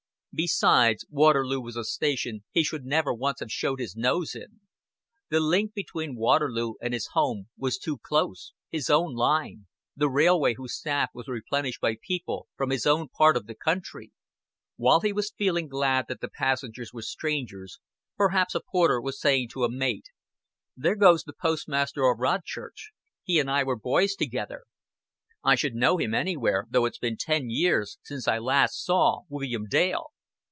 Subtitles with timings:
[0.33, 4.61] Besides, Waterloo was a station he should never once have showed his nose in;
[5.27, 10.73] the link between Waterloo and home was too close his own line the railway whose
[10.73, 14.13] staff was replenished by people from his own part of the country.
[14.77, 17.79] While he was feeling glad that the passengers were strangers,
[18.15, 20.11] perhaps a porter was saying to a mate:
[20.77, 22.91] "There goes the postmaster of Rodchurch.
[23.25, 24.63] He and I were boys together.
[25.43, 30.07] I should know him anywhere, though it's ten years since I last saw William Dale."